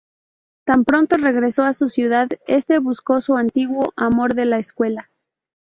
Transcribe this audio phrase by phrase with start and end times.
[0.65, 5.11] Tan pronto regreso a su ciudad, este busco su antiguo amor de la escuela.